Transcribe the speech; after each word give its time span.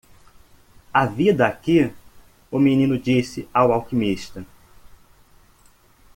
"Há 0.91 1.05
vida 1.05 1.45
aqui?" 1.45 1.93
o 2.49 2.57
menino 2.57 2.97
disse 2.97 3.47
ao 3.53 3.71
alquimista. 3.71 4.43